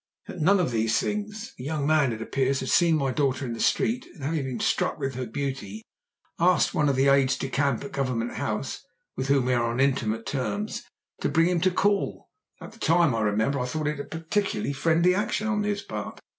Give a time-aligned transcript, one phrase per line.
[0.27, 1.53] "At none of these things.
[1.59, 4.59] The young man, it appears, had seen my daughter in the street, and having been
[4.59, 5.83] struck with her beauty
[6.39, 8.83] asked one of the aides de camp at Government House,
[9.15, 10.81] with whom we are on intimate terms,
[11.21, 12.29] to bring him to call.
[12.59, 16.19] At the time, I remember, I thought it a particularly friendly action on his part."